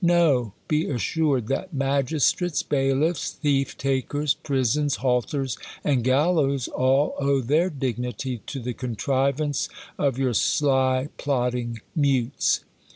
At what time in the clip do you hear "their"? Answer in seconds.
7.39-7.69